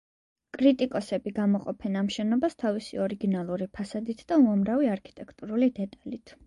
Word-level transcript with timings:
კრიტიკოსები 0.55 1.33
გამოყოფენ 1.35 1.99
ამ 2.03 2.09
შენობას 2.17 2.57
თავისი 2.65 3.01
ორიგინალური 3.05 3.71
ფასადით 3.77 4.29
და 4.33 4.43
უამრავი 4.49 4.95
არქიტექტურული 4.99 5.75
დეტალით. 5.81 6.39